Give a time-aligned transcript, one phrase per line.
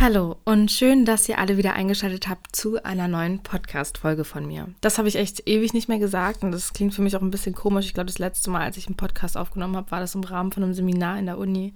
[0.00, 4.68] Hallo und schön, dass ihr alle wieder eingeschaltet habt zu einer neuen Podcast-Folge von mir.
[4.80, 7.30] Das habe ich echt ewig nicht mehr gesagt und das klingt für mich auch ein
[7.30, 7.84] bisschen komisch.
[7.84, 10.52] Ich glaube, das letzte Mal, als ich einen Podcast aufgenommen habe, war das im Rahmen
[10.52, 11.74] von einem Seminar in der Uni.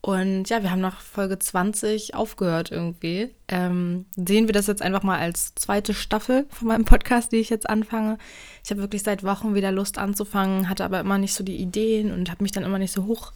[0.00, 3.34] Und ja, wir haben nach Folge 20 aufgehört irgendwie.
[3.48, 7.50] Ähm, sehen wir das jetzt einfach mal als zweite Staffel von meinem Podcast, die ich
[7.50, 8.16] jetzt anfange.
[8.64, 12.10] Ich habe wirklich seit Wochen wieder Lust anzufangen, hatte aber immer nicht so die Ideen
[12.10, 13.34] und habe mich dann immer nicht so hoch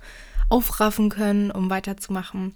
[0.49, 2.55] aufraffen können, um weiterzumachen.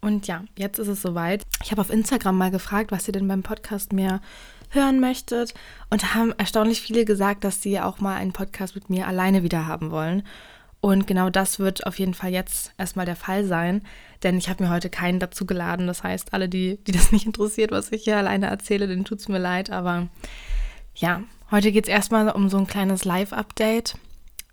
[0.00, 1.42] Und ja, jetzt ist es soweit.
[1.62, 4.20] Ich habe auf Instagram mal gefragt, was ihr denn beim Podcast mehr
[4.70, 5.54] hören möchtet.
[5.90, 9.66] Und haben erstaunlich viele gesagt, dass sie auch mal einen Podcast mit mir alleine wieder
[9.66, 10.22] haben wollen.
[10.80, 13.82] Und genau das wird auf jeden Fall jetzt erstmal der Fall sein,
[14.22, 15.86] denn ich habe mir heute keinen dazu geladen.
[15.86, 19.18] Das heißt, alle, die, die das nicht interessiert, was ich hier alleine erzähle, denen tut
[19.18, 19.70] es mir leid.
[19.70, 20.08] Aber
[20.94, 23.96] ja, heute geht es erstmal um so ein kleines Live-Update.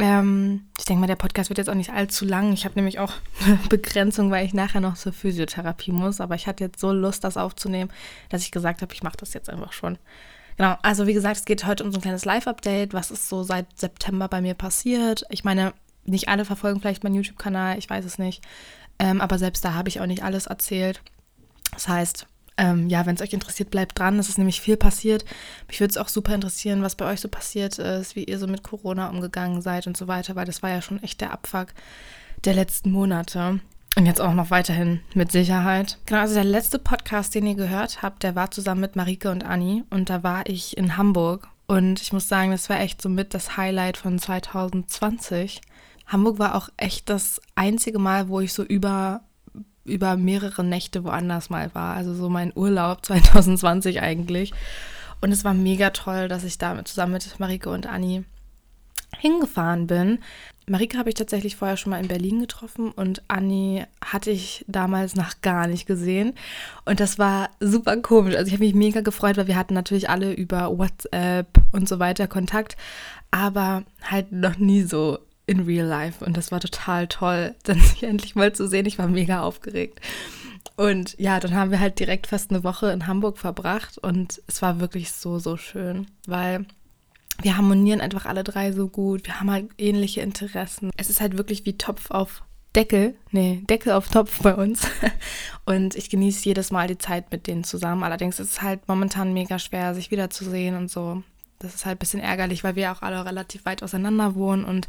[0.03, 2.51] Ähm, ich denke mal, der Podcast wird jetzt auch nicht allzu lang.
[2.51, 3.13] Ich habe nämlich auch
[3.45, 6.19] eine Begrenzung, weil ich nachher noch zur Physiotherapie muss.
[6.19, 7.89] Aber ich hatte jetzt so Lust, das aufzunehmen,
[8.27, 9.97] dass ich gesagt habe, ich mache das jetzt einfach schon.
[10.57, 12.93] Genau, also wie gesagt, es geht heute um so ein kleines Live-Update.
[12.93, 15.23] Was ist so seit September bei mir passiert?
[15.29, 15.73] Ich meine,
[16.03, 18.43] nicht alle verfolgen vielleicht meinen YouTube-Kanal, ich weiß es nicht.
[18.99, 21.01] Ähm, aber selbst da habe ich auch nicht alles erzählt.
[21.71, 24.19] Das heißt, ähm, ja, wenn es euch interessiert, bleibt dran.
[24.19, 25.25] Es ist nämlich viel passiert.
[25.67, 28.47] Mich würde es auch super interessieren, was bei euch so passiert ist, wie ihr so
[28.47, 31.69] mit Corona umgegangen seid und so weiter, weil das war ja schon echt der Abfuck
[32.43, 33.59] der letzten Monate.
[33.95, 35.99] Und jetzt auch noch weiterhin mit Sicherheit.
[36.07, 39.45] Genau, also der letzte Podcast, den ihr gehört habt, der war zusammen mit Marike und
[39.45, 39.83] Anni.
[39.91, 41.47] Und da war ich in Hamburg.
[41.67, 45.61] Und ich muss sagen, das war echt so mit das Highlight von 2020.
[46.07, 49.21] Hamburg war auch echt das einzige Mal, wo ich so über
[49.85, 51.95] über mehrere Nächte woanders mal war.
[51.95, 54.53] Also so mein Urlaub 2020 eigentlich.
[55.21, 58.23] Und es war mega toll, dass ich da zusammen mit Marike und Anni
[59.19, 60.19] hingefahren bin.
[60.67, 65.15] Marike habe ich tatsächlich vorher schon mal in Berlin getroffen und Anni hatte ich damals
[65.15, 66.33] noch gar nicht gesehen.
[66.85, 68.35] Und das war super komisch.
[68.35, 71.99] Also ich habe mich mega gefreut, weil wir hatten natürlich alle über WhatsApp und so
[71.99, 72.77] weiter Kontakt,
[73.31, 78.05] aber halt noch nie so in real life und das war total toll, dann sie
[78.05, 78.85] endlich mal zu sehen.
[78.85, 79.99] Ich war mega aufgeregt.
[80.75, 84.61] Und ja, dann haben wir halt direkt fast eine Woche in Hamburg verbracht und es
[84.61, 86.65] war wirklich so, so schön, weil
[87.41, 89.27] wir harmonieren einfach alle drei so gut.
[89.27, 90.91] Wir haben halt ähnliche Interessen.
[90.97, 92.43] Es ist halt wirklich wie Topf auf
[92.75, 94.87] Deckel, nee, Deckel auf Topf bei uns.
[95.65, 98.03] Und ich genieße jedes Mal die Zeit mit denen zusammen.
[98.03, 101.23] Allerdings ist es halt momentan mega schwer, sich wiederzusehen und so.
[101.63, 104.87] Das ist halt ein bisschen ärgerlich, weil wir auch alle relativ weit auseinander wohnen und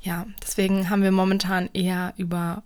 [0.00, 2.62] ja, deswegen haben wir momentan eher über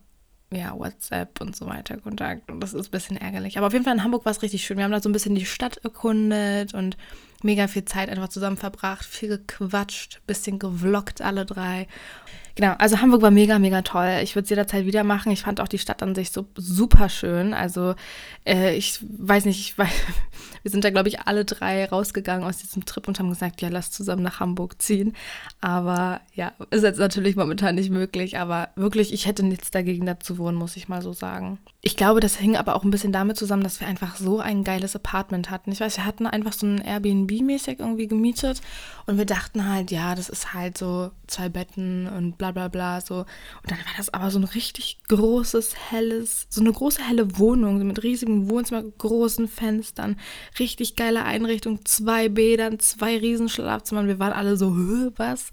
[0.50, 2.50] ja, WhatsApp und so weiter Kontakt.
[2.50, 3.58] Und das ist ein bisschen ärgerlich.
[3.58, 4.78] Aber auf jeden Fall in Hamburg war es richtig schön.
[4.78, 6.96] Wir haben da so ein bisschen die Stadt erkundet und
[7.42, 11.86] mega viel Zeit einfach zusammen verbracht, viel gequatscht, bisschen gevloggt alle drei.
[12.58, 14.18] Genau, also Hamburg war mega, mega toll.
[14.24, 15.30] Ich würde es jederzeit wieder machen.
[15.30, 17.54] Ich fand auch die Stadt an sich so super schön.
[17.54, 17.94] Also
[18.44, 19.88] äh, ich weiß nicht, ich weiß,
[20.62, 23.68] wir sind da, glaube ich, alle drei rausgegangen aus diesem Trip und haben gesagt, ja,
[23.68, 25.14] lass zusammen nach Hamburg ziehen.
[25.60, 28.40] Aber ja, ist jetzt natürlich momentan nicht möglich.
[28.40, 31.60] Aber wirklich, ich hätte nichts dagegen, da zu wohnen, muss ich mal so sagen.
[31.88, 34.62] Ich glaube, das hing aber auch ein bisschen damit zusammen, dass wir einfach so ein
[34.62, 35.72] geiles Apartment hatten.
[35.72, 38.60] Ich weiß, wir hatten einfach so ein Airbnb-mäßig irgendwie gemietet
[39.06, 43.00] und wir dachten halt, ja, das ist halt so zwei Betten und bla bla bla
[43.00, 43.20] so.
[43.20, 47.78] Und dann war das aber so ein richtig großes, helles, so eine große helle Wohnung
[47.86, 50.18] mit riesigem Wohnzimmer, großen Fenstern,
[50.58, 54.08] richtig geile Einrichtung, zwei Bädern, zwei Riesenschlafzimmern.
[54.08, 54.76] Wir waren alle so,
[55.16, 55.52] was?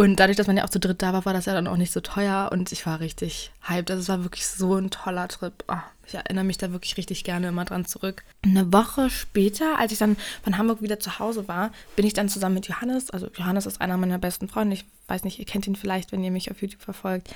[0.00, 1.76] Und dadurch, dass man ja auch zu dritt da war, war das ja dann auch
[1.76, 3.90] nicht so teuer und ich war richtig hyped.
[3.90, 5.52] Also es war wirklich so ein toller Trip.
[5.68, 8.24] Oh, ich erinnere mich da wirklich richtig gerne immer dran zurück.
[8.40, 12.30] Eine Woche später, als ich dann von Hamburg wieder zu Hause war, bin ich dann
[12.30, 15.66] zusammen mit Johannes, also Johannes ist einer meiner besten Freunde, ich weiß nicht, ihr kennt
[15.66, 17.28] ihn vielleicht, wenn ihr mich auf YouTube verfolgt,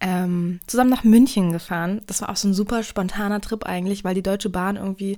[0.00, 2.02] ähm, zusammen nach München gefahren.
[2.08, 5.16] Das war auch so ein super spontaner Trip eigentlich, weil die Deutsche Bahn irgendwie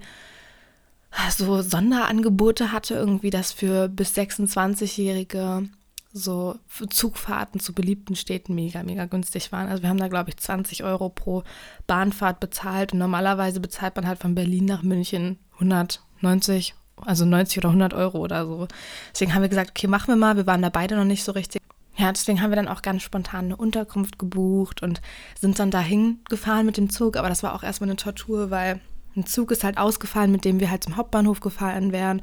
[1.39, 5.71] so Sonderangebote hatte, irgendwie das für bis 26-Jährige
[6.13, 6.57] so
[6.91, 9.69] Zugfahrten zu beliebten Städten mega, mega günstig waren.
[9.69, 11.43] Also wir haben da, glaube ich, 20 Euro pro
[11.87, 17.69] Bahnfahrt bezahlt und normalerweise bezahlt man halt von Berlin nach München 190, also 90 oder
[17.69, 18.69] 100 Euro oder so.
[19.13, 20.37] Deswegen haben wir gesagt, okay, machen wir mal.
[20.37, 21.63] Wir waren da beide noch nicht so richtig.
[21.97, 25.01] Ja, deswegen haben wir dann auch ganz spontan eine Unterkunft gebucht und
[25.39, 27.17] sind dann dahin gefahren mit dem Zug.
[27.17, 28.81] Aber das war auch erstmal eine Tortur, weil
[29.15, 32.23] ein Zug ist halt ausgefallen, mit dem wir halt zum Hauptbahnhof gefahren wären.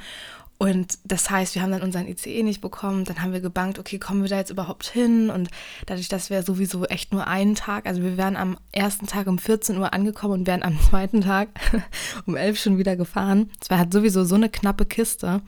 [0.62, 3.06] Und das heißt, wir haben dann unseren ICE nicht bekommen.
[3.06, 5.30] Dann haben wir gebankt, okay, kommen wir da jetzt überhaupt hin?
[5.30, 5.50] Und
[5.86, 9.40] dadurch, dass wir sowieso echt nur einen Tag, also wir wären am ersten Tag um
[9.40, 11.48] 14 Uhr angekommen und wären am zweiten Tag
[12.26, 13.50] um 11 schon wieder gefahren.
[13.62, 15.42] Es war halt sowieso so eine knappe Kiste.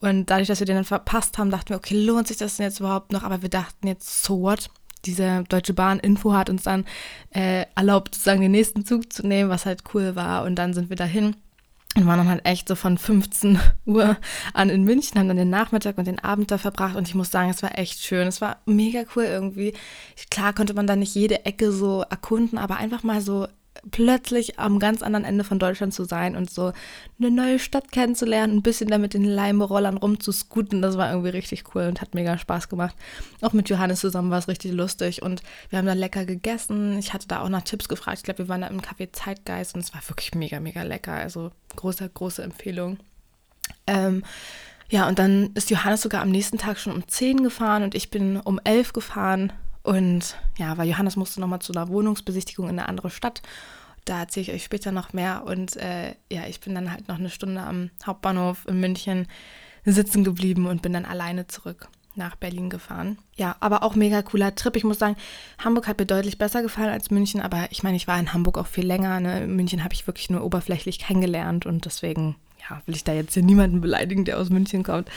[0.00, 2.64] Und dadurch, dass wir den dann verpasst haben, dachten wir, okay, lohnt sich das denn
[2.66, 3.22] jetzt überhaupt noch?
[3.22, 4.68] Aber wir dachten jetzt, so what?
[5.06, 6.84] diese Deutsche Bahn Info hat uns dann
[7.30, 10.44] äh, erlaubt, sozusagen den nächsten Zug zu nehmen, was halt cool war.
[10.44, 11.36] Und dann sind wir dahin
[12.00, 14.16] und waren dann halt echt so von 15 Uhr
[14.54, 16.96] an in München, haben dann den Nachmittag und den Abend da verbracht.
[16.96, 18.26] Und ich muss sagen, es war echt schön.
[18.26, 19.74] Es war mega cool irgendwie.
[20.30, 23.46] Klar konnte man da nicht jede Ecke so erkunden, aber einfach mal so
[23.90, 26.72] plötzlich am ganz anderen Ende von Deutschland zu sein und so
[27.18, 31.64] eine neue Stadt kennenzulernen, ein bisschen damit in den Leimrollern rumzuscooten, das war irgendwie richtig
[31.74, 32.94] cool und hat mega Spaß gemacht.
[33.40, 36.98] Auch mit Johannes zusammen war es richtig lustig und wir haben da lecker gegessen.
[36.98, 38.18] Ich hatte da auch nach Tipps gefragt.
[38.18, 41.12] Ich glaube, wir waren da im Café Zeitgeist und es war wirklich mega, mega lecker.
[41.12, 42.98] Also große, große Empfehlung.
[43.86, 44.24] Ähm,
[44.88, 48.10] ja, und dann ist Johannes sogar am nächsten Tag schon um 10 gefahren und ich
[48.10, 52.88] bin um 11 gefahren und ja, weil Johannes musste nochmal zu einer Wohnungsbesichtigung in eine
[52.88, 53.42] andere Stadt.
[54.04, 55.44] Da erzähle ich euch später noch mehr.
[55.46, 59.26] Und äh, ja, ich bin dann halt noch eine Stunde am Hauptbahnhof in München
[59.84, 63.18] sitzen geblieben und bin dann alleine zurück nach Berlin gefahren.
[63.36, 64.76] Ja, aber auch mega cooler Trip.
[64.76, 65.16] Ich muss sagen,
[65.58, 68.58] Hamburg hat mir deutlich besser gefallen als München, aber ich meine, ich war in Hamburg
[68.58, 69.20] auch viel länger.
[69.20, 69.44] Ne?
[69.44, 72.36] In München habe ich wirklich nur oberflächlich kennengelernt und deswegen
[72.68, 75.08] ja, will ich da jetzt hier niemanden beleidigen, der aus München kommt.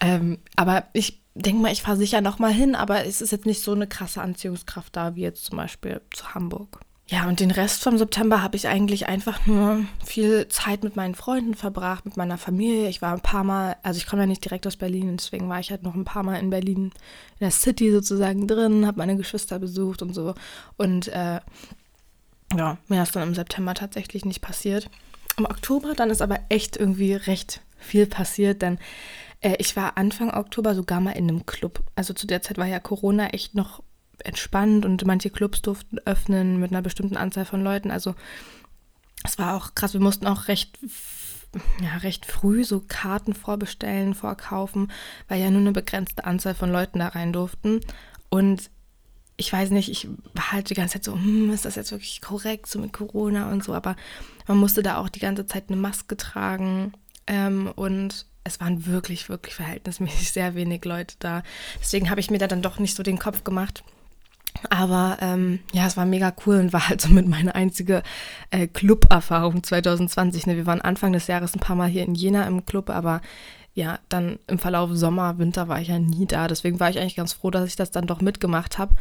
[0.00, 3.62] Ähm, aber ich denke mal, ich fahre sicher nochmal hin, aber es ist jetzt nicht
[3.62, 6.80] so eine krasse Anziehungskraft da wie jetzt zum Beispiel zu Hamburg.
[7.10, 11.16] Ja, und den Rest vom September habe ich eigentlich einfach nur viel Zeit mit meinen
[11.16, 12.88] Freunden verbracht, mit meiner Familie.
[12.88, 15.58] Ich war ein paar Mal, also ich komme ja nicht direkt aus Berlin, deswegen war
[15.58, 19.16] ich halt noch ein paar Mal in Berlin, in der City sozusagen drin, habe meine
[19.16, 20.36] Geschwister besucht und so.
[20.76, 21.40] Und äh,
[22.56, 24.88] ja, mir ist dann im September tatsächlich nicht passiert.
[25.36, 28.78] Im Oktober dann ist aber echt irgendwie recht viel passiert, denn
[29.40, 31.82] äh, ich war Anfang Oktober sogar mal in einem Club.
[31.94, 33.82] Also zu der Zeit war ja Corona echt noch
[34.24, 37.90] entspannt und manche Clubs durften öffnen mit einer bestimmten Anzahl von Leuten.
[37.90, 38.14] Also
[39.24, 40.78] es war auch krass, wir mussten auch recht,
[41.80, 44.92] ja, recht früh so Karten vorbestellen, vorkaufen,
[45.28, 47.80] weil ja nur eine begrenzte Anzahl von Leuten da rein durften.
[48.28, 48.70] Und
[49.36, 52.20] ich weiß nicht, ich war halt die ganze Zeit so, hm, ist das jetzt wirklich
[52.20, 53.96] korrekt, so mit Corona und so, aber
[54.46, 56.92] man musste da auch die ganze Zeit eine Maske tragen
[57.26, 61.42] ähm, und es waren wirklich, wirklich verhältnismäßig sehr wenig Leute da.
[61.80, 63.82] Deswegen habe ich mir da dann doch nicht so den Kopf gemacht.
[64.68, 68.02] Aber ähm, ja, es war mega cool und war halt so mit meiner einzige
[68.50, 70.46] äh, Club-Erfahrung 2020.
[70.46, 70.56] Ne?
[70.56, 73.20] Wir waren Anfang des Jahres ein paar Mal hier in Jena im Club, aber
[73.72, 76.48] ja, dann im Verlauf Sommer, Winter war ich ja nie da.
[76.48, 78.96] Deswegen war ich eigentlich ganz froh, dass ich das dann doch mitgemacht habe.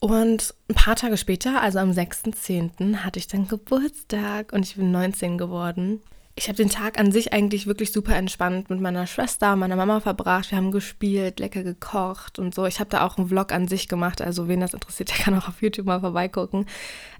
[0.00, 4.90] Und ein paar Tage später, also am 6.10., hatte ich dann Geburtstag und ich bin
[4.90, 6.02] 19 geworden
[6.36, 10.00] ich habe den Tag an sich eigentlich wirklich super entspannt mit meiner Schwester, meiner Mama
[10.00, 10.50] verbracht.
[10.50, 12.66] Wir haben gespielt, lecker gekocht und so.
[12.66, 15.38] Ich habe da auch einen Vlog an sich gemacht, also wen das interessiert, der kann
[15.38, 16.66] auch auf YouTube mal vorbeigucken.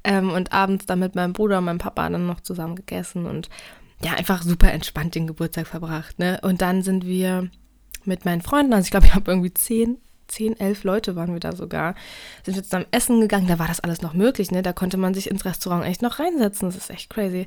[0.02, 3.48] Ähm, und abends dann mit meinem Bruder und meinem Papa dann noch zusammen gegessen und
[4.02, 6.18] ja, einfach super entspannt den Geburtstag verbracht.
[6.18, 6.40] Ne?
[6.42, 7.48] Und dann sind wir
[8.04, 9.98] mit meinen Freunden, also ich glaube, ich habe irgendwie zehn
[10.28, 11.94] zehn, elf Leute waren wir da sogar.
[12.44, 14.62] Sind wir zusammen essen gegangen, da war das alles noch möglich, ne?
[14.62, 16.68] Da konnte man sich ins Restaurant echt noch reinsetzen.
[16.68, 17.46] Das ist echt crazy.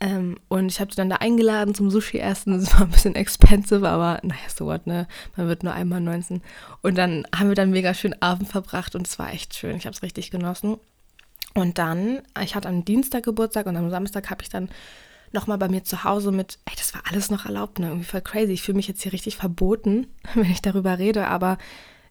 [0.00, 2.52] Ähm, und ich habe die dann da eingeladen zum Sushi-Essen.
[2.58, 5.06] Das war ein bisschen expensive, aber naja, so what, ne?
[5.36, 6.42] Man wird nur einmal 19.
[6.82, 9.76] Und dann haben wir dann mega schön Abend verbracht und es war echt schön.
[9.76, 10.76] Ich habe es richtig genossen.
[11.54, 14.68] Und dann, ich hatte am Dienstag Geburtstag und am Samstag habe ich dann
[15.32, 17.88] nochmal bei mir zu Hause mit, ey, das war alles noch erlaubt, ne?
[17.88, 18.52] Irgendwie voll crazy.
[18.52, 21.58] Ich fühle mich jetzt hier richtig verboten, wenn ich darüber rede, aber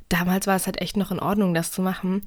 [0.09, 2.25] damals war es halt echt noch in Ordnung, das zu machen.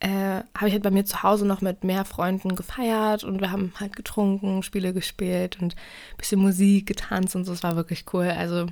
[0.00, 3.50] Äh, habe ich halt bei mir zu Hause noch mit mehr Freunden gefeiert und wir
[3.50, 7.52] haben halt getrunken, Spiele gespielt und ein bisschen Musik getanzt und so.
[7.52, 8.26] Es war wirklich cool.
[8.26, 8.66] Also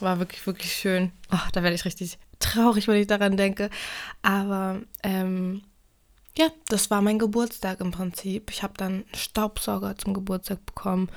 [0.00, 1.12] war wirklich, wirklich schön.
[1.32, 3.70] Oh, da werde ich richtig traurig, wenn ich daran denke.
[4.22, 5.62] Aber ähm,
[6.36, 8.50] ja, das war mein Geburtstag im Prinzip.
[8.50, 11.10] Ich habe dann einen Staubsauger zum Geburtstag bekommen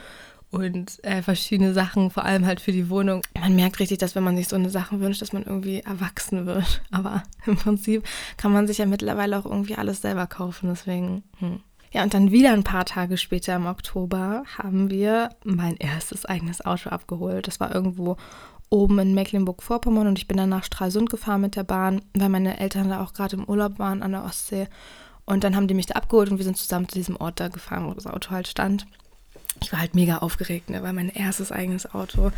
[0.51, 3.21] und äh, verschiedene Sachen, vor allem halt für die Wohnung.
[3.39, 6.45] Man merkt richtig, dass wenn man sich so eine Sachen wünscht, dass man irgendwie erwachsen
[6.45, 6.81] wird.
[6.91, 8.03] Aber im Prinzip
[8.37, 10.69] kann man sich ja mittlerweile auch irgendwie alles selber kaufen.
[10.69, 11.23] Deswegen.
[11.39, 11.61] Hm.
[11.93, 16.65] Ja, und dann wieder ein paar Tage später im Oktober haben wir mein erstes eigenes
[16.65, 17.47] Auto abgeholt.
[17.47, 18.15] Das war irgendwo
[18.69, 22.61] oben in Mecklenburg-Vorpommern und ich bin dann nach Stralsund gefahren mit der Bahn, weil meine
[22.61, 24.69] Eltern da auch gerade im Urlaub waren an der Ostsee.
[25.25, 27.49] Und dann haben die mich da abgeholt und wir sind zusammen zu diesem Ort da
[27.49, 28.87] gefahren, wo das Auto halt stand
[29.63, 32.31] ich war halt mega aufgeregt, ne, weil mein erstes eigenes Auto.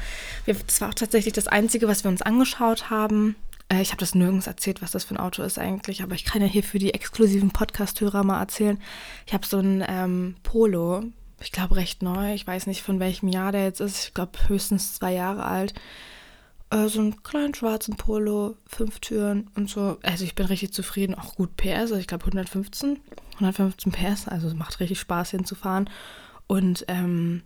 [0.45, 3.35] Es war auch tatsächlich das Einzige, was wir uns angeschaut haben.
[3.69, 6.25] Äh, ich habe das nirgends erzählt, was das für ein Auto ist eigentlich, aber ich
[6.25, 8.79] kann ja hier für die exklusiven Podcast-Hörer mal erzählen.
[9.25, 11.03] Ich habe so ein ähm, Polo,
[11.41, 14.37] ich glaube recht neu, ich weiß nicht von welchem Jahr der jetzt ist, ich glaube
[14.47, 15.73] höchstens zwei Jahre alt.
[16.71, 19.97] Äh, so einen kleinen schwarzen Polo, fünf Türen und so.
[20.03, 22.99] Also ich bin richtig zufrieden, auch gut PS, also ich glaube 115,
[23.35, 25.89] 115 PS, also es macht richtig Spaß hinzufahren.
[26.53, 27.41] Und ähm,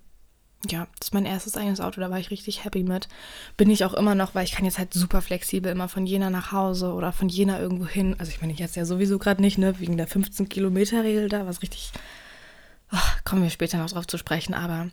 [0.69, 3.07] ja, das ist mein erstes eigenes Auto, da war ich richtig happy mit.
[3.55, 6.29] Bin ich auch immer noch, weil ich kann jetzt halt super flexibel immer von Jena
[6.29, 8.17] nach Hause oder von Jena irgendwo hin.
[8.19, 11.93] Also ich meine, jetzt ja sowieso gerade nicht, ne, wegen der 15-Kilometer-Regel da, was richtig,
[12.91, 14.89] oh, kommen wir später noch drauf zu sprechen, aber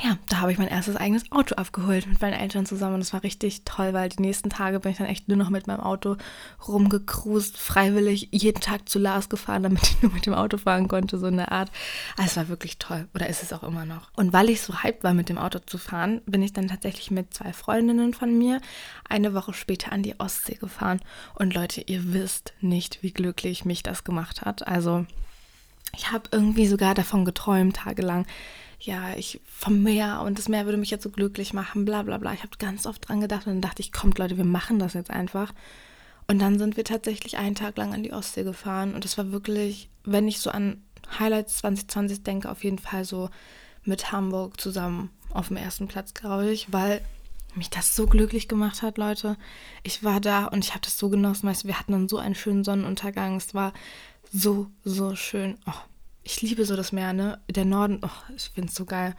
[0.00, 3.00] ja, da habe ich mein erstes eigenes Auto abgeholt mit meinen Eltern zusammen.
[3.00, 5.66] Das war richtig toll, weil die nächsten Tage bin ich dann echt nur noch mit
[5.66, 6.16] meinem Auto
[6.68, 11.18] rumgecruised, freiwillig jeden Tag zu Lars gefahren, damit ich nur mit dem Auto fahren konnte,
[11.18, 11.72] so eine Art.
[12.16, 13.08] Also es war wirklich toll.
[13.12, 14.10] Oder ist es auch immer noch.
[14.14, 17.10] Und weil ich so hyped war, mit dem Auto zu fahren, bin ich dann tatsächlich
[17.10, 18.60] mit zwei Freundinnen von mir
[19.08, 21.00] eine Woche später an die Ostsee gefahren.
[21.34, 24.68] Und Leute, ihr wisst nicht, wie glücklich mich das gemacht hat.
[24.68, 25.06] Also
[25.96, 28.26] ich habe irgendwie sogar davon geträumt, tagelang
[28.80, 32.18] ja, ich vom Meer und das Meer würde mich jetzt so glücklich machen, bla bla
[32.18, 32.32] bla.
[32.32, 34.94] Ich habe ganz oft dran gedacht und dann dachte ich, kommt Leute, wir machen das
[34.94, 35.52] jetzt einfach.
[36.28, 39.32] Und dann sind wir tatsächlich einen Tag lang an die Ostsee gefahren und das war
[39.32, 40.82] wirklich, wenn ich so an
[41.18, 43.30] Highlights 2020 denke, auf jeden Fall so
[43.84, 47.00] mit Hamburg zusammen auf dem ersten Platz, glaube ich, weil
[47.54, 49.36] mich das so glücklich gemacht hat, Leute.
[49.82, 52.18] Ich war da und ich habe das so genossen, weißt du, wir hatten dann so
[52.18, 53.36] einen schönen Sonnenuntergang.
[53.36, 53.72] Es war
[54.30, 55.56] so, so schön.
[55.66, 55.72] Oh,
[56.28, 57.40] ich liebe so das Meer, ne?
[57.50, 59.14] Der Norden, oh, ich finde es so geil.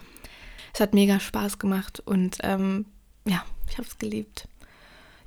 [0.74, 2.86] Es hat mega Spaß gemacht und ähm,
[3.26, 4.48] ja, ich habe es geliebt.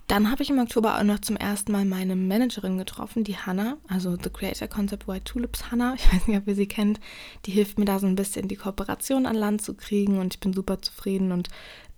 [0.07, 3.79] Dann habe ich im Oktober auch noch zum ersten Mal meine Managerin getroffen, die Hannah,
[3.89, 5.95] also The Creator Concept White Tulips Hannah.
[5.97, 7.01] Ich weiß nicht, ob ihr sie kennt.
[7.47, 10.41] Die hilft mir da so ein bisschen, die Kooperation an Land zu kriegen und ich
[10.41, 11.33] bin super zufrieden.
[11.33, 11.49] Und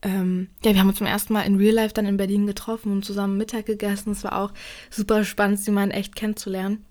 [0.00, 2.90] ähm, ja, wir haben uns zum ersten Mal in Real Life dann in Berlin getroffen
[2.90, 4.12] und zusammen Mittag gegessen.
[4.12, 4.52] Es war auch
[4.90, 6.86] super spannend, sie mal in echt kennenzulernen.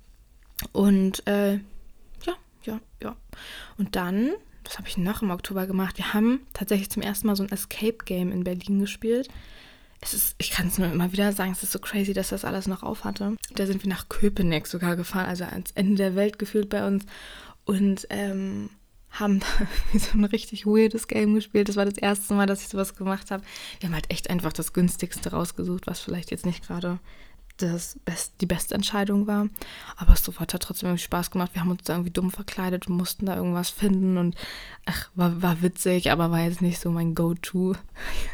[0.74, 1.60] Und äh,
[2.66, 3.16] ja, ja.
[3.78, 4.32] Und dann,
[4.64, 5.98] was habe ich noch im Oktober gemacht?
[5.98, 9.28] Wir haben tatsächlich zum ersten Mal so ein Escape-Game in Berlin gespielt.
[10.02, 12.44] Es ist, ich kann es nur immer wieder sagen, es ist so crazy, dass das
[12.44, 13.38] alles noch auf hatte.
[13.56, 17.06] Da sind wir nach Köpenick sogar gefahren, also ans Ende der Welt gefühlt bei uns.
[17.66, 18.70] Und ähm,
[19.14, 19.42] haben
[19.94, 21.70] so ein richtig weirdes Game gespielt.
[21.70, 23.44] Das war das erste Mal, dass ich sowas gemacht habe.
[23.80, 27.00] Wir haben halt echt einfach das günstigste rausgesucht, was vielleicht jetzt nicht gerade
[27.72, 29.48] das best, die beste Entscheidung war.
[29.98, 31.52] Aber sofort hat trotzdem irgendwie Spaß gemacht.
[31.54, 34.36] Wir haben uns da irgendwie dumm verkleidet und mussten da irgendwas finden und
[34.86, 37.76] ach, war, war witzig, aber war jetzt nicht so mein Go-To.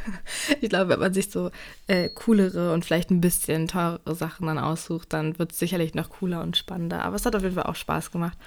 [0.61, 1.51] ich glaube, wenn man sich so
[1.87, 6.09] äh, coolere und vielleicht ein bisschen teurere Sachen dann aussucht, dann wird es sicherlich noch
[6.09, 7.03] cooler und spannender.
[7.03, 8.37] Aber es hat auf jeden Fall auch Spaß gemacht.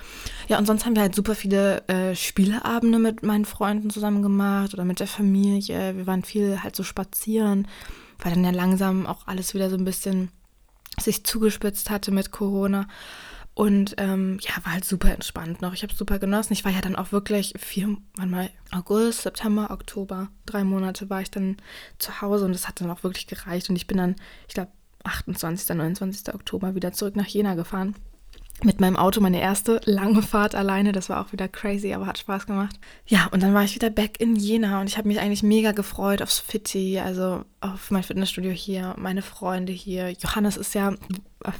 [0.49, 4.75] Ja, und sonst haben wir halt super viele äh, Spieleabende mit meinen Freunden zusammen gemacht
[4.75, 5.97] oder mit der Familie.
[5.97, 7.69] Wir waren viel halt so spazieren,
[8.19, 10.31] weil dann ja langsam auch alles wieder so ein bisschen
[11.01, 12.87] sich zugespitzt hatte mit Corona.
[13.55, 15.75] Und ähm, ja, war halt super entspannt noch.
[15.75, 16.55] Ich habe super genossen.
[16.55, 21.21] Ich war ja dann auch wirklich vier, wann mal, August, September, Oktober, drei Monate war
[21.21, 21.59] ich dann
[21.99, 23.69] zu Hause und das hat dann auch wirklich gereicht.
[23.69, 24.17] Und ich bin dann,
[24.49, 24.71] ich glaube,
[25.05, 26.35] 28., 29.
[26.35, 27.95] Oktober wieder zurück nach Jena gefahren
[28.64, 30.92] mit meinem Auto meine erste lange Fahrt alleine.
[30.92, 32.78] Das war auch wieder crazy, aber hat Spaß gemacht.
[33.07, 35.73] Ja, und dann war ich wieder back in Jena und ich habe mich eigentlich mega
[35.73, 40.11] gefreut aufs Fitti, also auf mein Fitnessstudio hier, meine Freunde hier.
[40.11, 40.95] Johannes ist ja,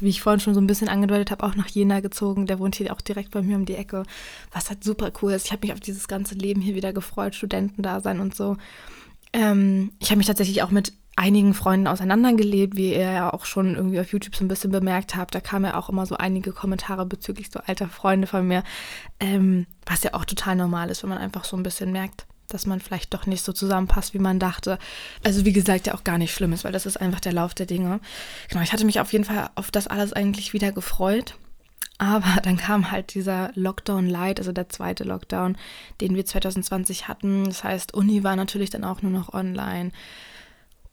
[0.00, 2.47] wie ich vorhin schon so ein bisschen angedeutet habe, auch nach Jena gezogen.
[2.47, 4.04] Der wohnt hier auch direkt bei mir um die Ecke,
[4.52, 5.47] was halt super cool ist.
[5.47, 8.56] Ich habe mich auf dieses ganze Leben hier wieder gefreut, Studentendasein und so.
[9.32, 10.92] Ähm, ich habe mich tatsächlich auch mit
[11.23, 15.14] einigen Freunden auseinandergelebt, wie ihr ja auch schon irgendwie auf YouTube so ein bisschen bemerkt
[15.14, 15.37] habt.
[15.37, 18.64] Da kamen ja auch immer so einige Kommentare bezüglich so alter Freunde von mir,
[19.21, 22.67] ähm, was ja auch total normal ist, wenn man einfach so ein bisschen merkt, dass
[22.67, 24.81] man vielleicht doch nicht so zusammenpasst, wie man dachte.
[25.23, 27.55] Also wie gesagt, ja auch gar nicht schlimm ist, weil das ist einfach der Lauf
[27.55, 28.00] der Dinge.
[28.49, 31.37] Genau, ich hatte mich auf jeden Fall auf das alles eigentlich wieder gefreut.
[31.99, 35.57] Aber dann kam halt dieser Lockdown Light, also der zweite Lockdown,
[36.00, 37.45] den wir 2020 hatten.
[37.45, 39.93] Das heißt, Uni war natürlich dann auch nur noch online.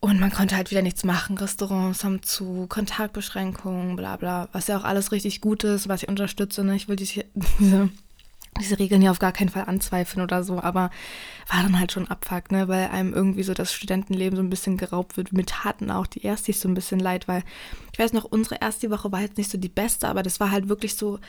[0.01, 1.38] Und man konnte halt wieder nichts machen.
[1.38, 4.48] Restaurants haben zu, Kontaktbeschränkungen, bla bla.
[4.53, 6.63] Was ja auch alles richtig gut ist, was ich unterstütze.
[6.63, 6.75] Ne?
[6.77, 7.25] Ich will diese,
[7.60, 7.89] diese,
[8.62, 10.62] diese Regeln ja auf gar keinen Fall anzweifeln oder so.
[10.62, 10.89] Aber
[11.51, 12.70] war dann halt schon Abfuck, ne?
[12.70, 15.34] weil einem irgendwie so das Studentenleben so ein bisschen geraubt wird.
[15.34, 17.44] Mit hatten auch die Erstis so ein bisschen leid, weil
[17.91, 20.50] ich weiß noch, unsere erste Woche war jetzt nicht so die beste, aber das war
[20.50, 21.20] halt wirklich so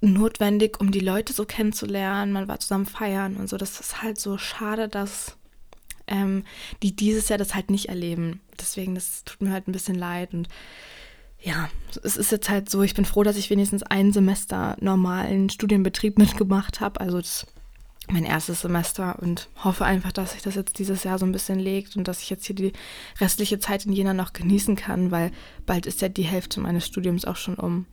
[0.00, 2.30] notwendig, um die Leute so kennenzulernen.
[2.30, 3.56] Man war zusammen feiern und so.
[3.56, 5.37] Das ist halt so schade, dass
[6.08, 6.44] ähm,
[6.82, 8.40] die dieses Jahr das halt nicht erleben.
[8.60, 10.48] Deswegen, das tut mir halt ein bisschen leid und
[11.40, 11.68] ja,
[12.02, 16.18] es ist jetzt halt so, ich bin froh, dass ich wenigstens ein Semester normalen Studienbetrieb
[16.18, 17.00] mitgemacht habe.
[17.00, 17.46] Also das
[18.10, 21.58] mein erstes Semester und hoffe einfach, dass sich das jetzt dieses Jahr so ein bisschen
[21.58, 22.72] legt und dass ich jetzt hier die
[23.20, 25.30] restliche Zeit in Jena noch genießen kann, weil
[25.66, 27.86] bald ist ja die Hälfte meines Studiums auch schon um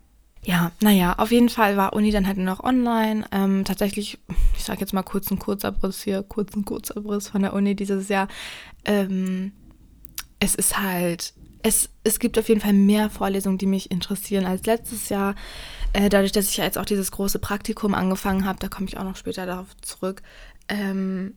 [0.46, 3.26] ja, naja, auf jeden Fall war Uni dann halt noch online.
[3.32, 4.20] Ähm, tatsächlich,
[4.56, 8.28] ich sage jetzt mal kurz einen Kurzabriss hier, kurzen Kurzabriss von der Uni dieses Jahr.
[8.86, 9.54] Ähm,
[10.40, 11.34] es ist halt,
[11.64, 15.34] es, es gibt auf jeden Fall mehr Vorlesungen, die mich interessieren als letztes Jahr.
[15.94, 18.98] Äh, dadurch, dass ich ja jetzt auch dieses große Praktikum angefangen habe, da komme ich
[18.98, 20.22] auch noch später darauf zurück.
[20.70, 21.34] Ähm,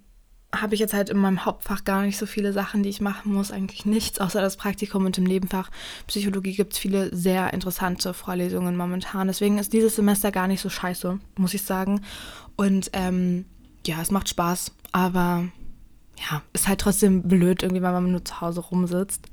[0.55, 3.35] habe ich jetzt halt in meinem Hauptfach gar nicht so viele Sachen, die ich machen
[3.35, 3.53] muss.
[3.53, 5.71] Eigentlich nichts, außer das Praktikum und im Nebenfach
[6.07, 9.27] Psychologie gibt es viele sehr interessante Vorlesungen momentan.
[9.27, 12.01] Deswegen ist dieses Semester gar nicht so scheiße, muss ich sagen.
[12.57, 13.45] Und ähm,
[13.87, 15.45] ja, es macht Spaß, aber
[16.31, 19.27] ja, ist halt trotzdem blöd, irgendwie, weil man nur zu Hause rumsitzt.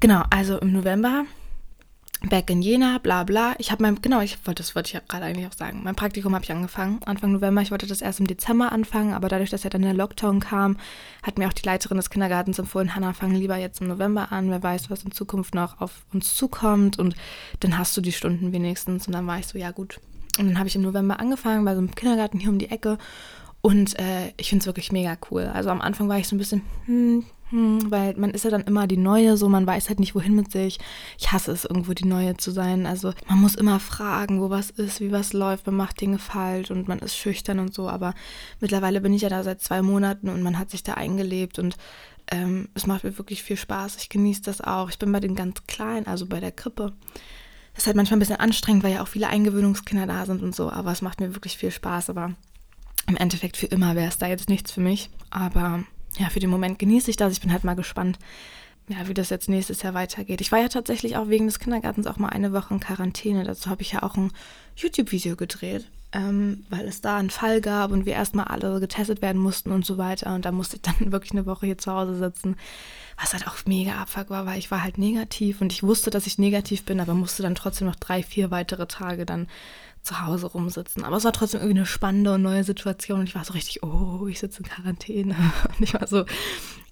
[0.00, 1.24] Genau, also im November
[2.28, 3.54] back in Jena, bla bla.
[3.58, 5.82] Ich habe mein, genau, ich wollte, das wollte ich gerade eigentlich auch sagen.
[5.84, 7.62] Mein Praktikum habe ich angefangen, Anfang November.
[7.62, 10.76] Ich wollte das erst im Dezember anfangen, aber dadurch, dass ja dann der Lockdown kam,
[11.22, 14.50] hat mir auch die Leiterin des Kindergartens empfohlen, Hannah, fang lieber jetzt im November an.
[14.50, 17.14] Wer weiß, was in Zukunft noch auf uns zukommt und
[17.60, 19.06] dann hast du die Stunden wenigstens.
[19.06, 20.00] Und dann war ich so, ja gut.
[20.38, 22.98] Und dann habe ich im November angefangen bei so einem Kindergarten hier um die Ecke
[23.66, 25.50] und äh, ich finde es wirklich mega cool.
[25.52, 28.62] Also am Anfang war ich so ein bisschen, hm, hm, weil man ist ja dann
[28.62, 30.78] immer die Neue, so man weiß halt nicht, wohin mit sich.
[31.18, 32.86] Ich hasse es, irgendwo die Neue zu sein.
[32.86, 36.70] Also man muss immer fragen, wo was ist, wie was läuft, man macht Dinge falsch
[36.70, 37.88] und man ist schüchtern und so.
[37.88, 38.14] Aber
[38.60, 41.76] mittlerweile bin ich ja da seit zwei Monaten und man hat sich da eingelebt und
[42.32, 43.96] ähm, es macht mir wirklich viel Spaß.
[43.96, 44.90] Ich genieße das auch.
[44.90, 46.92] Ich bin bei den ganz Kleinen, also bei der Krippe.
[47.74, 50.54] Das ist halt manchmal ein bisschen anstrengend, weil ja auch viele Eingewöhnungskinder da sind und
[50.54, 52.10] so, aber es macht mir wirklich viel Spaß.
[52.10, 52.32] Aber
[53.06, 55.10] im Endeffekt für immer wäre es da jetzt nichts für mich.
[55.30, 55.84] Aber
[56.18, 57.32] ja, für den Moment genieße ich das.
[57.32, 58.18] Ich bin halt mal gespannt,
[58.88, 60.40] ja, wie das jetzt nächstes Jahr weitergeht.
[60.40, 63.44] Ich war ja tatsächlich auch wegen des Kindergartens auch mal eine Woche in Quarantäne.
[63.44, 64.30] Dazu habe ich ja auch ein
[64.76, 69.42] YouTube-Video gedreht, ähm, weil es da einen Fall gab und wir erstmal alle getestet werden
[69.42, 70.34] mussten und so weiter.
[70.34, 72.56] Und da musste ich dann wirklich eine Woche hier zu Hause sitzen,
[73.20, 76.26] was halt auch mega abfuck war, weil ich war halt negativ und ich wusste, dass
[76.26, 79.48] ich negativ bin, aber musste dann trotzdem noch drei, vier weitere Tage dann
[80.06, 81.04] zu Hause rumsitzen.
[81.04, 83.82] Aber es war trotzdem irgendwie eine spannende und neue Situation und ich war so richtig,
[83.82, 85.36] oh, ich sitze in Quarantäne.
[85.68, 86.24] Und ich war so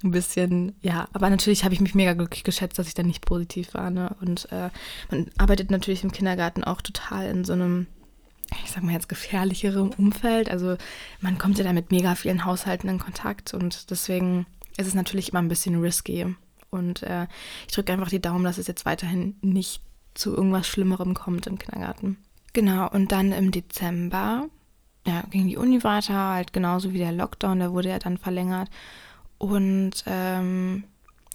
[0.03, 3.25] ein bisschen, ja, aber natürlich habe ich mich mega glücklich geschätzt, dass ich dann nicht
[3.25, 3.91] positiv war.
[3.91, 4.15] Ne?
[4.21, 4.69] Und äh,
[5.11, 7.87] man arbeitet natürlich im Kindergarten auch total in so einem
[8.65, 10.51] ich sag mal jetzt gefährlicherem Umfeld.
[10.51, 10.77] Also
[11.21, 15.31] man kommt ja da mit mega vielen Haushalten in Kontakt und deswegen ist es natürlich
[15.31, 16.35] immer ein bisschen risky.
[16.71, 17.27] Und äh,
[17.67, 19.81] ich drücke einfach die Daumen, dass es jetzt weiterhin nicht
[20.15, 22.19] zu irgendwas Schlimmerem kommt im Kindergarten.
[22.55, 24.49] Genau, und dann im Dezember
[25.07, 28.71] ja, ging die Uni weiter, halt genauso wie der Lockdown, der wurde ja dann verlängert.
[29.39, 30.85] Und ähm,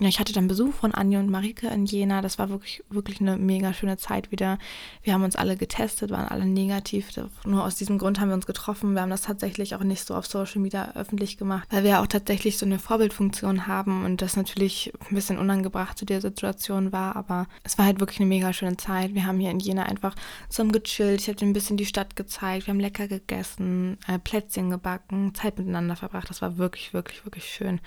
[0.02, 2.22] ja, ich hatte dann Besuch von Anja und Marike in Jena.
[2.22, 4.58] Das war wirklich, wirklich eine mega schöne Zeit wieder.
[5.04, 7.10] Wir haben uns alle getestet, waren alle negativ.
[7.46, 8.94] Nur aus diesem Grund haben wir uns getroffen.
[8.94, 12.08] Wir haben das tatsächlich auch nicht so auf Social Media öffentlich gemacht, weil wir auch
[12.08, 17.18] tatsächlich so eine Vorbildfunktion haben und das natürlich ein bisschen unangebracht zu der Situation war.
[17.18, 19.16] Aber es war halt wirklich eine mega schöne Zeit.
[19.16, 20.16] Wir haben hier in Jena einfach
[20.48, 21.20] zusammen gechillt.
[21.20, 22.68] Ich habe dir ein bisschen die Stadt gezeigt.
[22.68, 26.30] Wir haben lecker gegessen, äh, Plätzchen gebacken, Zeit miteinander verbracht.
[26.30, 27.82] Das war wirklich, wirklich, wirklich schön.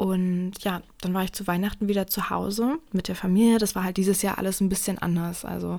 [0.00, 3.58] Und ja, dann war ich zu Weihnachten wieder zu Hause mit der Familie.
[3.58, 5.44] Das war halt dieses Jahr alles ein bisschen anders.
[5.44, 5.78] Also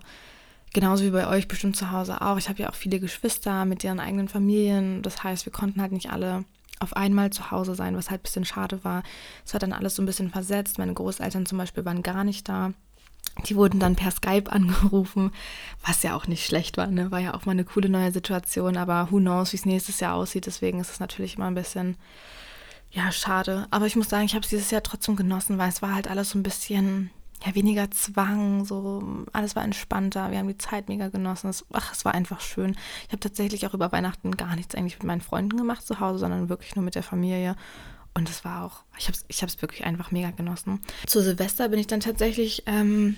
[0.74, 2.38] genauso wie bei euch bestimmt zu Hause auch.
[2.38, 5.02] Ich habe ja auch viele Geschwister mit ihren eigenen Familien.
[5.02, 6.46] Das heißt, wir konnten halt nicht alle
[6.80, 9.02] auf einmal zu Hause sein, was halt ein bisschen schade war.
[9.44, 10.78] Es hat dann alles so ein bisschen versetzt.
[10.78, 12.74] Meine Großeltern zum Beispiel waren gar nicht da.
[13.48, 15.32] Die wurden dann per Skype angerufen,
[15.84, 16.86] was ja auch nicht schlecht war.
[16.86, 17.10] Ne?
[17.10, 20.14] War ja auch mal eine coole neue Situation, aber who knows, wie es nächstes Jahr
[20.14, 20.46] aussieht.
[20.46, 21.98] Deswegen ist es natürlich immer ein bisschen
[22.91, 23.67] ja, schade.
[23.71, 26.10] Aber ich muss sagen, ich habe es dieses Jahr trotzdem genossen, weil es war halt
[26.10, 27.10] alles so ein bisschen,
[27.45, 30.32] ja, weniger Zwang, so, alles war entspannter.
[30.32, 31.49] Wir haben die Zeit mega genossen.
[31.49, 32.75] Es, ach, es war einfach schön.
[33.08, 36.19] Ich habe tatsächlich auch über Weihnachten gar nichts eigentlich mit meinen Freunden gemacht zu Hause,
[36.19, 37.56] sondern wirklich nur mit der Familie.
[38.13, 40.82] Und es war auch, ich habe es ich wirklich einfach mega genossen.
[41.08, 43.15] Zu Silvester bin ich dann tatsächlich ähm,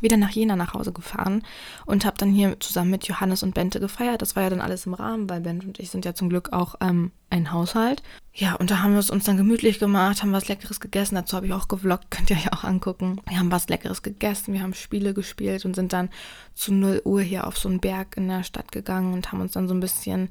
[0.00, 1.42] wieder nach Jena nach Hause gefahren
[1.86, 4.22] und habe dann hier zusammen mit Johannes und Bente gefeiert.
[4.22, 6.52] Das war ja dann alles im Rahmen, weil Bente und ich sind ja zum Glück
[6.52, 8.02] auch ähm, ein Haushalt.
[8.32, 11.16] Ja, und da haben wir es uns dann gemütlich gemacht, haben was Leckeres gegessen.
[11.16, 13.20] Dazu habe ich auch gevloggt, könnt ihr ja auch angucken.
[13.28, 16.10] Wir haben was Leckeres gegessen, wir haben Spiele gespielt und sind dann
[16.54, 19.52] zu 0 Uhr hier auf so einen Berg in der Stadt gegangen und haben uns
[19.52, 20.30] dann so ein bisschen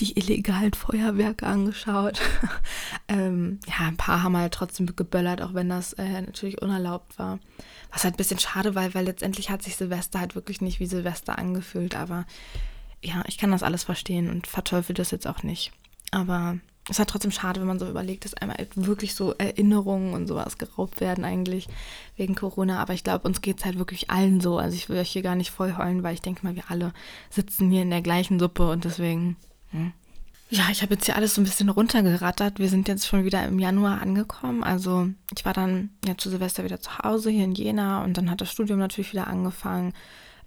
[0.00, 2.20] die illegalen Feuerwerke angeschaut.
[3.08, 7.40] ähm, ja, ein paar haben halt trotzdem geböllert, auch wenn das äh, natürlich unerlaubt war.
[7.92, 10.86] Was halt ein bisschen schade war, weil letztendlich hat sich Silvester halt wirklich nicht wie
[10.86, 11.96] Silvester angefühlt.
[11.96, 12.26] Aber
[13.02, 15.72] ja, ich kann das alles verstehen und verteufel das jetzt auch nicht.
[16.14, 20.26] Aber es halt trotzdem schade, wenn man so überlegt, dass einmal wirklich so Erinnerungen und
[20.26, 21.68] sowas geraubt werden eigentlich
[22.16, 22.80] wegen Corona.
[22.80, 24.58] Aber ich glaube, uns geht es halt wirklich allen so.
[24.58, 26.92] Also ich will euch hier gar nicht voll heulen, weil ich denke mal, wir alle
[27.30, 29.36] sitzen hier in der gleichen Suppe und deswegen...
[29.70, 29.92] Hm.
[30.50, 32.58] Ja, ich habe jetzt hier alles so ein bisschen runtergerattert.
[32.58, 34.62] Wir sind jetzt schon wieder im Januar angekommen.
[34.62, 38.30] Also ich war dann ja zu Silvester wieder zu Hause hier in Jena und dann
[38.30, 39.94] hat das Studium natürlich wieder angefangen.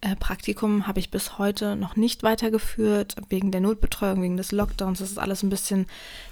[0.01, 4.99] Äh, Praktikum habe ich bis heute noch nicht weitergeführt, wegen der Notbetreuung, wegen des Lockdowns.
[4.99, 5.87] Das ist alles ein bisschen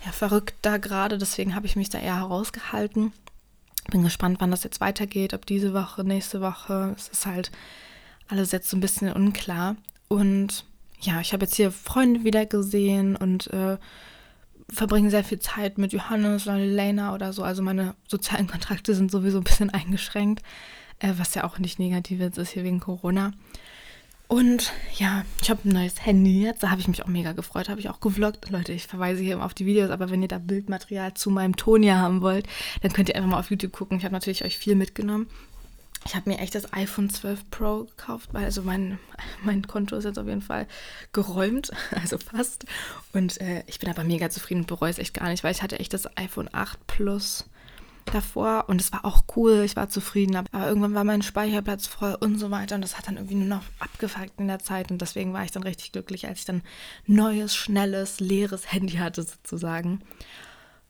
[0.05, 3.11] ja, verrückt da gerade, deswegen habe ich mich da eher herausgehalten.
[3.91, 6.93] Bin gespannt, wann das jetzt weitergeht, ob diese Woche, nächste Woche.
[6.95, 7.51] Es ist halt
[8.27, 9.75] alles jetzt so ein bisschen unklar.
[10.07, 10.65] Und
[11.01, 13.77] ja, ich habe jetzt hier Freunde wieder gesehen und äh,
[14.69, 17.43] verbringe sehr viel Zeit mit Johannes oder Lena oder so.
[17.43, 20.43] Also meine sozialen Kontakte sind sowieso ein bisschen eingeschränkt,
[20.99, 23.31] äh, was ja auch nicht negativ ist hier wegen Corona.
[24.27, 26.63] Und ja, ich habe ein neues Handy jetzt.
[26.63, 27.69] Da habe ich mich auch mega gefreut.
[27.69, 28.49] Habe ich auch gevloggt.
[28.49, 29.91] Leute, ich verweise hier immer auf die Videos.
[29.91, 32.47] Aber wenn ihr da Bildmaterial zu meinem Ton hier haben wollt,
[32.81, 33.99] dann könnt ihr einfach mal auf YouTube gucken.
[33.99, 35.27] Ich habe natürlich euch viel mitgenommen.
[36.07, 38.99] Ich habe mir echt das iPhone 12 Pro gekauft, weil also mein,
[39.43, 40.67] mein Konto ist jetzt auf jeden Fall
[41.13, 42.65] geräumt, also fast.
[43.13, 45.63] Und äh, ich bin aber mega zufrieden und bereue es echt gar nicht, weil ich
[45.63, 47.45] hatte echt das iPhone 8 Plus
[48.05, 52.15] davor und es war auch cool, ich war zufrieden, aber irgendwann war mein Speicherplatz voll
[52.19, 55.01] und so weiter und das hat dann irgendwie nur noch abgefuckt in der Zeit und
[55.01, 56.61] deswegen war ich dann richtig glücklich, als ich dann
[57.05, 60.01] neues, schnelles, leeres Handy hatte sozusagen.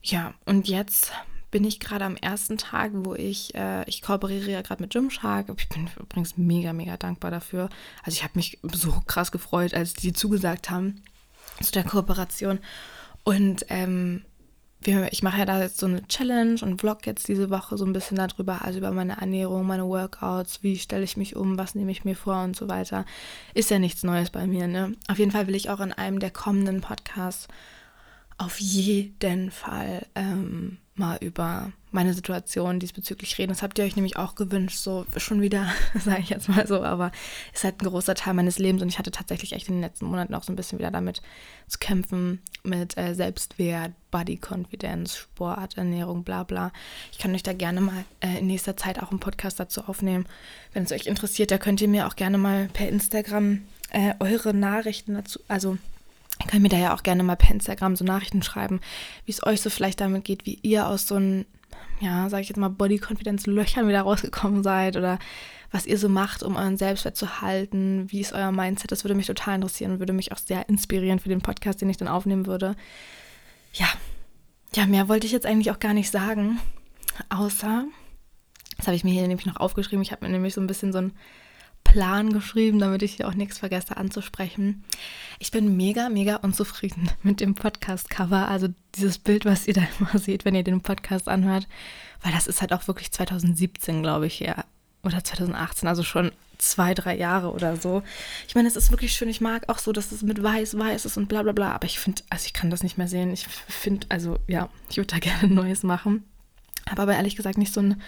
[0.02, 1.12] Ja, und jetzt
[1.50, 5.46] bin ich gerade am ersten Tag, wo ich, äh, ich kooperiere ja gerade mit Gymshark.
[5.56, 7.70] Ich bin übrigens mega, mega dankbar dafür.
[8.02, 11.02] Also ich habe mich so krass gefreut, als die zugesagt haben
[11.62, 12.58] zu der Kooperation.
[13.24, 14.24] Und ähm,
[14.86, 17.84] wir, ich mache ja da jetzt so eine Challenge und vlog jetzt diese Woche so
[17.84, 21.74] ein bisschen darüber, also über meine Ernährung, meine Workouts, wie stelle ich mich um, was
[21.74, 23.04] nehme ich mir vor und so weiter.
[23.54, 24.92] Ist ja nichts Neues bei mir, ne?
[25.08, 27.48] Auf jeden Fall will ich auch in einem der kommenden Podcasts
[28.38, 33.50] auf jeden Fall ähm, mal über meine Situation diesbezüglich reden.
[33.50, 36.82] Das habt ihr euch nämlich auch gewünscht, so schon wieder, sage ich jetzt mal so,
[36.82, 37.10] aber
[37.52, 39.82] es ist halt ein großer Teil meines Lebens und ich hatte tatsächlich echt in den
[39.82, 41.22] letzten Monaten auch so ein bisschen wieder damit
[41.66, 46.72] zu kämpfen, mit äh, Selbstwert, Body Confidence, Sport, Ernährung, bla bla.
[47.12, 50.26] Ich kann euch da gerne mal äh, in nächster Zeit auch einen Podcast dazu aufnehmen.
[50.72, 54.52] Wenn es euch interessiert, da könnt ihr mir auch gerne mal per Instagram äh, eure
[54.52, 55.78] Nachrichten dazu, also
[56.46, 58.80] Ihr könnt mir da ja auch gerne mal per Instagram so Nachrichten schreiben,
[59.24, 61.44] wie es euch so vielleicht damit geht, wie ihr aus so einem,
[61.98, 65.18] ja, sag ich jetzt mal, Body Confidence Löchern wieder rausgekommen seid oder
[65.72, 69.16] was ihr so macht, um euren Selbstwert zu halten, wie ist euer Mindset, das würde
[69.16, 72.06] mich total interessieren und würde mich auch sehr inspirieren für den Podcast, den ich dann
[72.06, 72.76] aufnehmen würde.
[73.72, 73.88] Ja,
[74.72, 76.60] ja, mehr wollte ich jetzt eigentlich auch gar nicht sagen,
[77.28, 77.86] außer,
[78.76, 80.92] das habe ich mir hier nämlich noch aufgeschrieben, ich habe mir nämlich so ein bisschen
[80.92, 81.12] so ein
[81.96, 84.84] Plan geschrieben, damit ich hier auch nichts vergesse anzusprechen.
[85.38, 88.48] Ich bin mega, mega unzufrieden mit dem Podcast-Cover.
[88.48, 91.66] Also dieses Bild, was ihr da immer seht, wenn ihr den Podcast anhört.
[92.20, 94.66] Weil das ist halt auch wirklich 2017, glaube ich, ja.
[95.04, 98.02] Oder 2018, also schon zwei, drei Jahre oder so.
[98.46, 99.30] Ich meine, es ist wirklich schön.
[99.30, 101.72] Ich mag auch so, dass es mit weiß, weiß ist und bla bla bla.
[101.72, 103.32] Aber ich finde, also ich kann das nicht mehr sehen.
[103.32, 106.24] Ich finde, also ja, ich würde da gerne neues machen.
[106.88, 108.00] Habe aber ehrlich gesagt nicht so, ein,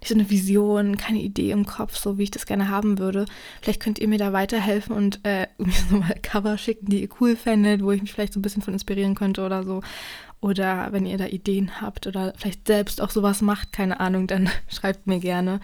[0.00, 3.26] nicht so eine Vision, keine Idee im Kopf, so wie ich das gerne haben würde.
[3.60, 7.08] Vielleicht könnt ihr mir da weiterhelfen und äh, mir so mal Cover schicken, die ihr
[7.20, 9.82] cool fändet, wo ich mich vielleicht so ein bisschen von inspirieren könnte oder so.
[10.40, 14.50] Oder wenn ihr da Ideen habt oder vielleicht selbst auch sowas macht, keine Ahnung, dann
[14.68, 15.60] schreibt mir gerne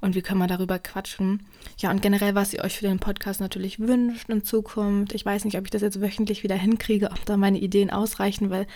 [0.00, 1.42] und wir können mal darüber quatschen.
[1.78, 5.12] Ja, und generell, was ihr euch für den Podcast natürlich wünscht in Zukunft.
[5.12, 8.48] Ich weiß nicht, ob ich das jetzt wöchentlich wieder hinkriege, ob da meine Ideen ausreichen,
[8.48, 8.66] weil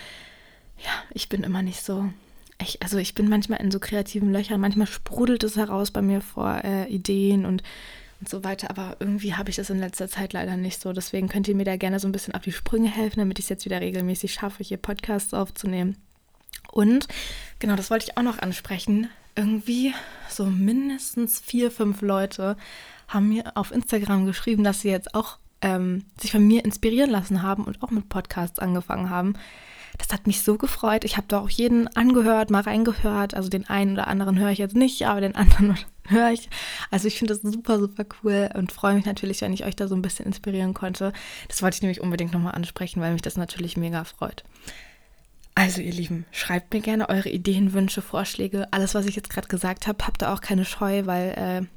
[0.77, 2.07] ja, ich bin immer nicht so
[2.61, 6.21] ich, also ich bin manchmal in so kreativen Löchern, manchmal sprudelt es heraus bei mir
[6.21, 7.63] vor äh, Ideen und,
[8.19, 10.91] und so weiter, aber irgendwie habe ich das in letzter Zeit leider nicht so.
[10.91, 13.45] Deswegen könnt ihr mir da gerne so ein bisschen auf die Sprünge helfen, damit ich
[13.45, 15.97] es jetzt wieder regelmäßig schaffe, hier Podcasts aufzunehmen.
[16.71, 17.07] Und
[17.59, 19.09] genau, das wollte ich auch noch ansprechen.
[19.35, 19.93] Irgendwie
[20.29, 22.57] so mindestens vier, fünf Leute
[23.07, 27.43] haben mir auf Instagram geschrieben, dass sie jetzt auch ähm, sich von mir inspirieren lassen
[27.43, 29.33] haben und auch mit Podcasts angefangen haben.
[29.97, 31.03] Das hat mich so gefreut.
[31.03, 33.33] Ich habe da auch jeden angehört, mal reingehört.
[33.33, 36.49] Also den einen oder anderen höre ich jetzt nicht, aber den anderen höre ich.
[36.91, 39.87] Also ich finde das super, super cool und freue mich natürlich, wenn ich euch da
[39.87, 41.13] so ein bisschen inspirieren konnte.
[41.47, 44.43] Das wollte ich nämlich unbedingt nochmal ansprechen, weil mich das natürlich mega freut.
[45.55, 48.67] Also ihr Lieben, schreibt mir gerne eure Ideen, Wünsche, Vorschläge.
[48.71, 51.76] Alles, was ich jetzt gerade gesagt habe, habt ihr auch keine Scheu, weil äh,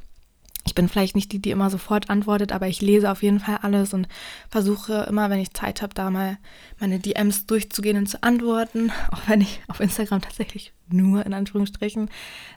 [0.71, 3.59] ich bin vielleicht nicht die, die immer sofort antwortet, aber ich lese auf jeden Fall
[3.63, 4.07] alles und
[4.49, 6.39] versuche immer, wenn ich Zeit habe, da mal
[6.79, 8.93] meine DMs durchzugehen und zu antworten.
[9.11, 12.09] Auch wenn ich auf Instagram tatsächlich nur in Anführungsstrichen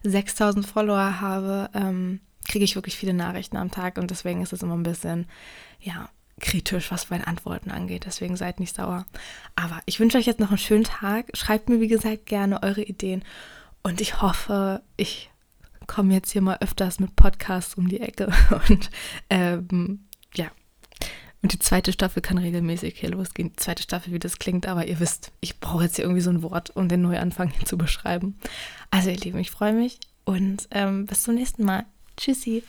[0.04, 4.62] 6000 Follower habe, ähm, kriege ich wirklich viele Nachrichten am Tag und deswegen ist es
[4.62, 5.26] immer ein bisschen,
[5.82, 6.08] ja,
[6.40, 8.06] kritisch, was meine Antworten angeht.
[8.06, 9.08] Deswegen seid nicht sauer.
[9.56, 11.36] Aber ich wünsche euch jetzt noch einen schönen Tag.
[11.36, 13.24] Schreibt mir, wie gesagt, gerne eure Ideen
[13.82, 15.32] und ich hoffe, ich
[15.88, 18.32] komme jetzt hier mal öfters mit Podcasts um die Ecke.
[18.70, 18.90] Und
[19.30, 20.48] ähm, ja.
[21.42, 23.50] Und die zweite Staffel kann regelmäßig hier losgehen.
[23.50, 26.30] Die zweite Staffel, wie das klingt, aber ihr wisst, ich brauche jetzt hier irgendwie so
[26.30, 28.38] ein Wort, um den Neuanfang hier zu beschreiben.
[28.92, 31.86] Also, ihr Lieben, ich freue mich und ähm, bis zum nächsten Mal.
[32.16, 32.64] Tschüssi.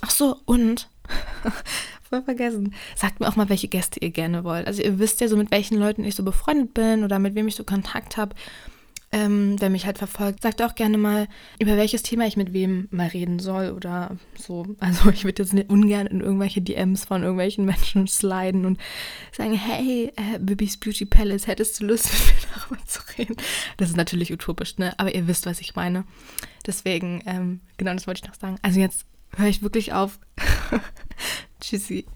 [0.00, 0.88] Ach so, und
[2.08, 2.74] voll vergessen.
[2.94, 4.66] Sagt mir auch mal, welche Gäste ihr gerne wollt.
[4.66, 7.48] Also ihr wisst ja so, mit welchen Leuten ich so befreundet bin oder mit wem
[7.48, 8.34] ich so Kontakt habe.
[9.12, 11.26] Ähm, wer mich halt verfolgt, sagt auch gerne mal,
[11.58, 14.66] über welches Thema ich mit wem mal reden soll oder so.
[14.78, 18.78] Also ich würde jetzt ungern in irgendwelche DMs von irgendwelchen Menschen sliden und
[19.32, 23.36] sagen, hey, äh, Bibis Beauty Palace, hättest du Lust, mit mir darüber zu reden?
[23.78, 24.94] Das ist natürlich utopisch, ne?
[24.98, 26.04] Aber ihr wisst, was ich meine.
[26.64, 28.58] Deswegen, ähm, genau das wollte ich noch sagen.
[28.62, 30.20] Also jetzt höre ich wirklich auf.
[31.60, 32.06] Tschüssi.